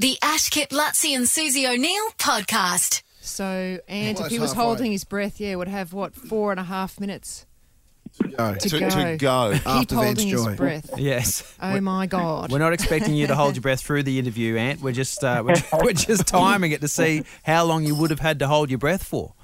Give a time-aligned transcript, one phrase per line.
[0.00, 3.02] The Ashkip Luttsy and Susie O'Neill podcast.
[3.20, 4.64] So, and Well, if he was halfway.
[4.64, 7.44] holding his breath, yeah, would have what four and a half minutes
[8.34, 8.54] Go.
[8.54, 8.88] to, To, go.
[8.88, 9.50] to go.
[9.52, 10.90] Keep After Vance holding his breath.
[10.98, 11.54] Yes.
[11.60, 12.50] Oh my god!
[12.50, 14.80] We're not expecting you to hold your breath through the interview, Ant.
[14.80, 15.54] We're just uh, we're,
[15.84, 18.78] we're just timing it to see how long you would have had to hold your
[18.78, 19.34] breath for.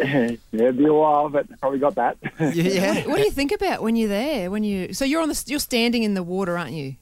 [0.00, 2.16] yeah, it'd be a while, but probably got that.
[2.54, 3.06] Yeah.
[3.06, 4.50] What do you think about when you're there?
[4.50, 6.96] When you so you're on the you're standing in the water, aren't you?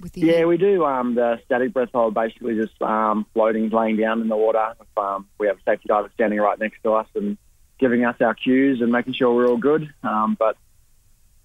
[0.00, 3.96] With the yeah, we do um, the static breath hold, basically just um, floating, laying
[3.96, 4.74] down in the water.
[4.96, 7.38] Um, we have a safety diver standing right next to us and
[7.78, 9.88] giving us our cues and making sure we're all good.
[10.02, 10.56] Um, but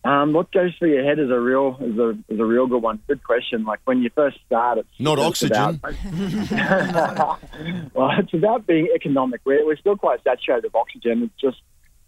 [0.03, 2.81] um, what goes through your head is a real is a is a real good
[2.81, 2.99] one.
[3.07, 3.63] Good question.
[3.65, 5.79] Like when you first start, it's Not it's oxygen.
[5.83, 7.39] About,
[7.93, 9.41] well, it's about being economic.
[9.45, 11.23] We're, we're still quite saturated with oxygen.
[11.23, 11.61] It's just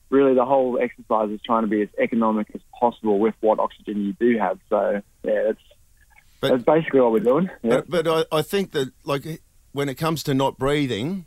[0.10, 4.04] really the whole exercise is trying to be as economic as possible with what oxygen
[4.06, 4.60] you do have.
[4.70, 5.62] So yeah, that's
[6.44, 7.50] But- that's basically what we're doing.
[7.64, 11.26] But, but I, I think that like when it comes to not breathing,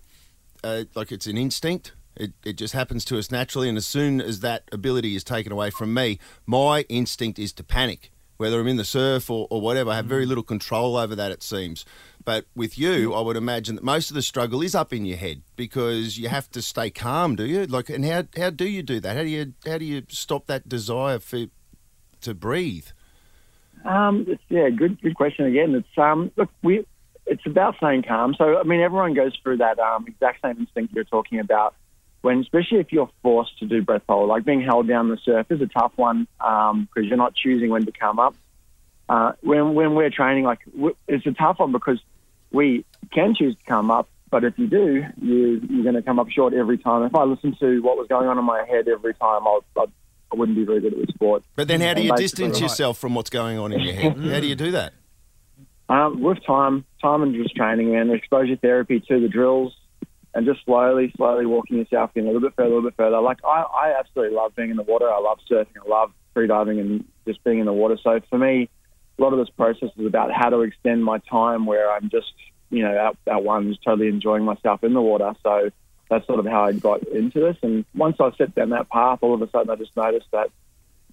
[0.63, 1.93] uh, like it's an instinct.
[2.17, 5.53] It, it just happens to us naturally, and as soon as that ability is taken
[5.53, 8.11] away from me, my instinct is to panic.
[8.39, 11.31] Whether I'm in the surf or, or whatever, I have very little control over that.
[11.31, 11.85] It seems,
[12.25, 15.17] but with you, I would imagine that most of the struggle is up in your
[15.19, 17.37] head because you have to stay calm.
[17.37, 17.67] Do you?
[17.67, 19.17] Like, and how how do you do that?
[19.17, 21.47] How do you how do you stop that desire for
[22.23, 22.89] to breathe?
[23.87, 25.75] Um, yeah, good good question again.
[25.75, 26.85] It's um, look, we
[27.25, 28.35] it's about staying calm.
[28.35, 31.75] So I mean, everyone goes through that um, exact same instinct you're talking about.
[32.23, 35.47] When, especially if you're forced to do breath hold, like being held down the surf
[35.51, 38.35] is a tough one because you're not choosing when to come up.
[39.09, 40.59] Uh, when when we're training, like
[41.07, 42.01] it's a tough one because
[42.51, 46.19] we can choose to come up, but if you do, you, you're going to come
[46.19, 47.05] up short every time.
[47.05, 49.93] If I listen to what was going on in my head every time, I'll, I'd,
[50.33, 51.45] I wouldn't be very good at the sport.
[51.55, 54.19] But then, how do you distance yourself from what's going on in your head?
[54.19, 54.93] How do you do that?
[55.89, 59.73] Um, with time, time and just training and exposure therapy to the drills,
[60.35, 63.21] and just slowly, slowly walking yourself in a little bit further, a little bit further.
[63.21, 65.09] Like I, I absolutely love being in the water.
[65.09, 65.79] I love surfing.
[65.85, 67.97] I love freediving and just being in the water.
[68.03, 68.69] So for me,
[69.19, 72.33] a lot of this process is about how to extend my time where I'm just,
[72.71, 75.33] you know, out, out one, just totally enjoying myself in the water.
[75.43, 75.71] So
[76.09, 77.57] that's sort of how I got into this.
[77.63, 80.51] And once I set down that path, all of a sudden I just noticed that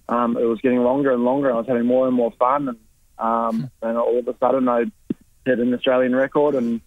[0.08, 2.68] um, it was getting longer and longer, and I was having more and more fun.
[2.68, 2.78] And
[3.18, 4.84] um, and all of a sudden I
[5.46, 6.80] hit an Australian record, and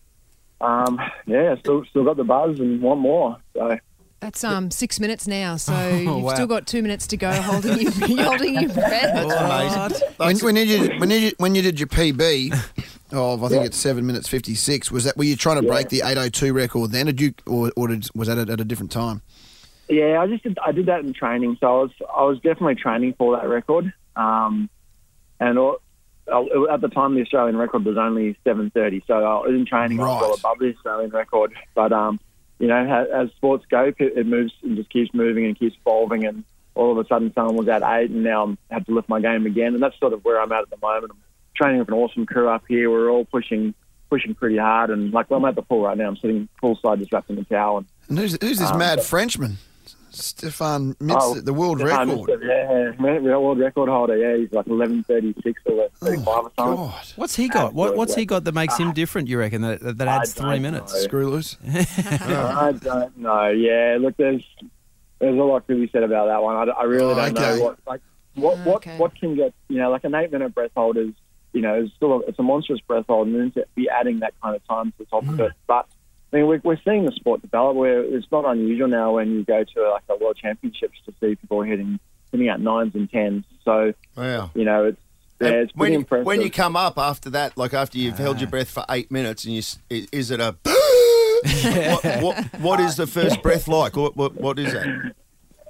[0.61, 3.37] um, yeah, still still got the buzz and want more.
[3.53, 3.77] So
[4.19, 6.33] That's um six minutes now, so Oh, you've wow.
[6.33, 7.91] still got two minutes to go holding you
[8.23, 9.13] holding your breath.
[9.13, 9.79] That's amazing.
[10.17, 12.53] When, That's- when, you did, when, you did, when you did your PB
[13.11, 15.89] of I think it's seven minutes fifty six, was that were you trying to break
[15.89, 17.05] the eight oh two record then?
[17.07, 19.21] Did you or, or did, was that at, a different time?
[19.89, 21.57] yeah, I just did, I did that in training.
[21.59, 23.93] So I was I was definitely training for that record.
[24.15, 24.69] Um,
[25.39, 25.77] and all,
[26.31, 29.03] uh, at the time, the Australian record was only seven thirty.
[29.07, 29.99] So I was in training.
[29.99, 32.19] I was well above the Australian record, but um,
[32.59, 36.25] you know, as, as sports go, it, moves and just keeps moving and keeps evolving.
[36.25, 36.43] And
[36.75, 39.21] all of a sudden, someone was at eight, and now I'm had to lift my
[39.21, 39.73] game again.
[39.73, 41.11] And that's sort of where I'm at at the moment.
[41.11, 41.19] I'm
[41.57, 42.89] training with an awesome crew up here.
[42.89, 43.73] We're all pushing
[44.09, 46.07] pushing pretty hard, and like well, I'm at the pool right now.
[46.07, 47.79] I'm sitting poolside, just wrapped in a towel.
[47.79, 49.57] And, And who's, who's this Um, mad but- Frenchman?
[50.09, 52.39] Stefan Mifsud, Oh, the world Stefan record.
[52.41, 52.47] Mifsud,
[53.03, 54.17] Yeah, the world record holder.
[54.17, 56.51] Yeah, he's like 11:36 or 35 or something.
[56.57, 57.73] Oh, God, What's he got?
[57.73, 59.27] What, what's he got that makes him different?
[59.27, 60.93] You reckon that that adds three minutes?
[60.93, 60.99] know.
[61.01, 61.57] screw loose.
[61.67, 63.49] I don't know.
[63.49, 64.43] Yeah, look, there's
[65.19, 66.55] there's a lot to be said about that one.
[66.69, 67.57] I, I really Oh, don't okay.
[67.59, 68.01] know what like
[68.35, 68.97] what what Okay.
[68.97, 71.09] what can get you know like an eight minute breath hold is
[71.53, 74.19] you know is still a, it's a monstrous breath hold and then to be adding
[74.19, 75.31] that kind of time to the top Hmm.
[75.31, 75.85] of it, but.
[76.33, 77.77] I mean, we're, we're seeing the sport develop.
[77.77, 81.35] Where it's not unusual now when you go to like a world championships to see
[81.35, 82.01] people hitting
[82.33, 83.45] hitting out nines and tens.
[83.63, 84.51] So wow.
[84.53, 84.99] you know, it's
[85.39, 86.25] yeah, it's when, impressive.
[86.25, 89.45] when you come up after that, like after you've held your breath for eight minutes,
[89.45, 93.95] and you is it a what, what, what is the first breath like?
[93.95, 95.13] What, what, what is that?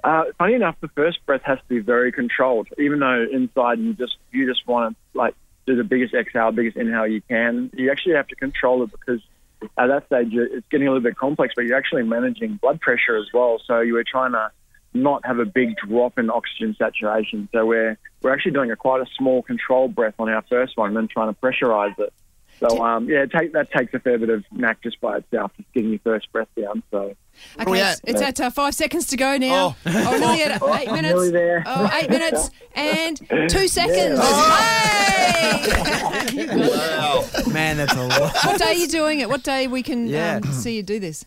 [0.02, 2.68] Uh, funny enough, the first breath has to be very controlled.
[2.78, 5.34] Even though inside you just you just want to like
[5.68, 7.70] do the biggest exhale, biggest inhale you can.
[7.74, 9.20] You actually have to control it because
[9.76, 11.54] at that stage it's getting a little bit complex.
[11.54, 13.60] But you're actually managing blood pressure as well.
[13.64, 14.50] So you were trying to
[14.94, 17.48] not have a big drop in oxygen saturation.
[17.52, 20.88] So we're we're actually doing a quite a small controlled breath on our first one,
[20.88, 22.12] and then trying to pressurize it.
[22.60, 25.72] So um, yeah, take, that takes a fair bit of knack just by itself, just
[25.72, 26.82] getting your first breath down.
[26.90, 27.14] So
[27.60, 28.00] Okay, at?
[28.04, 29.76] it's at uh, five seconds to go now.
[29.86, 29.92] Oh.
[30.08, 31.14] Oh, nearly at eight minutes.
[31.14, 31.62] nearly there.
[31.66, 33.16] Oh, eight minutes and
[33.48, 34.18] two seconds.
[34.18, 35.64] Hey!
[36.48, 37.24] Wow.
[37.52, 38.34] Man, that's a lot.
[38.44, 39.28] what day are you doing it?
[39.28, 40.40] What day we can Yeah.
[40.42, 41.24] um, see you do this?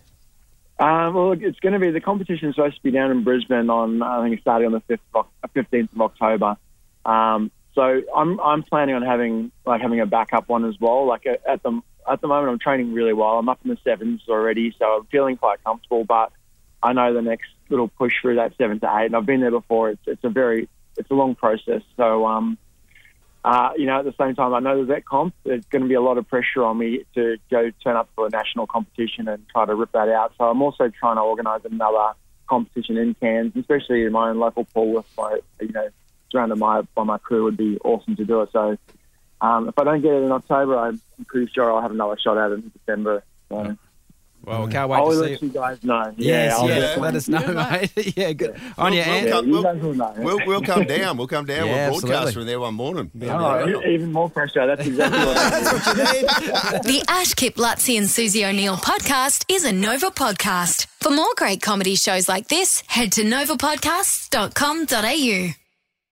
[0.80, 3.70] Um, well, it's going to be the competition is supposed to be down in Brisbane
[3.70, 5.02] on I think it's starting on the fifth
[5.54, 6.58] fifteenth of October.
[7.06, 11.06] Um, so I'm I'm planning on having like having a backup one as well.
[11.06, 13.38] Like at the at the moment I'm training really well.
[13.40, 16.04] I'm up in the sevens already, so I'm feeling quite comfortable.
[16.04, 16.32] But
[16.84, 19.52] I know the next little push through that seven to eight, and I've been there
[19.52, 19.92] before.
[19.92, 21.82] It's it's a very it's a long process.
[21.96, 22.58] So um,
[23.44, 25.34] uh, you know, at the same time, I know the vet comp.
[25.44, 28.28] There's going to be a lot of pressure on me to go turn up for
[28.28, 30.34] a national competition and try to rip that out.
[30.38, 32.14] So I'm also trying to organise another
[32.48, 35.90] competition in Cairns, especially in my own local pool with my, you know,
[36.32, 38.50] surrounded my by my crew would be awesome to do it.
[38.52, 38.78] So
[39.42, 42.38] um, if I don't get it in October, I'm pretty sure I'll have another shot
[42.38, 43.24] at it in December.
[43.50, 43.78] So
[44.44, 45.22] Well, we can't wait I'll to see.
[45.22, 45.42] let it.
[45.44, 46.14] you guys know.
[46.18, 47.92] Yes, I'll yes, definitely- let us know, mate.
[48.18, 48.56] yeah, good.
[48.78, 49.30] On your We'll Ant.
[49.32, 50.14] come- you we'll- guys will know.
[50.18, 51.18] We'll, we'll come down.
[51.18, 51.68] We'll come down.
[51.68, 52.34] Yeah, we'll broadcast absolutely.
[52.34, 53.12] from there one morning.
[53.30, 54.66] Oh, even more pressure.
[54.68, 55.60] That's exactly what I
[56.14, 56.26] need.
[56.84, 60.86] The Ash Kip Luttsy and Susie O'Neill podcast is a Nova podcast.
[61.02, 65.61] For more great comedy shows like this, head to novapodcasts.com.au.